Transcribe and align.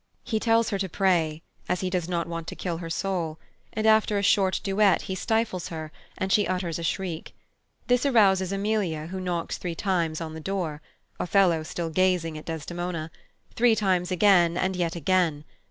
He 0.23 0.39
tells 0.39 0.71
her 0.71 0.79
to 0.79 0.89
pray, 0.89 1.43
as 1.69 1.81
he 1.81 1.91
does 1.91 2.09
not 2.09 2.25
want 2.25 2.47
to 2.47 2.55
kill 2.55 2.79
her 2.79 2.89
soul; 2.89 3.37
and 3.71 3.85
after 3.85 4.17
a 4.17 4.23
short 4.23 4.59
duet 4.63 5.03
he 5.03 5.13
stifles 5.13 5.67
her, 5.67 5.91
and 6.17 6.31
she 6.31 6.47
utters 6.47 6.79
a 6.79 6.83
shriek. 6.83 7.35
This 7.85 8.03
arouses 8.03 8.51
Emilia, 8.51 9.05
who 9.11 9.19
knocks 9.21 9.59
three 9.59 9.75
times 9.75 10.19
on 10.19 10.33
the 10.33 10.39
door 10.39 10.81
Othello 11.19 11.61
still 11.61 11.91
gazing 11.91 12.35
at 12.35 12.45
Desdemona 12.45 13.11
three 13.53 13.75
times 13.75 14.09
again, 14.09 14.57
and 14.57 14.75
yet 14.75 14.95
again. 14.95 15.45